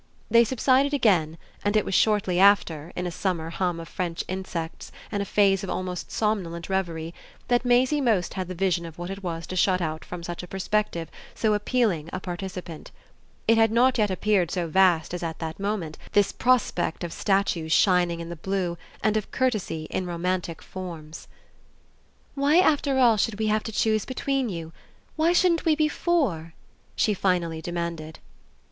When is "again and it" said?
0.95-1.85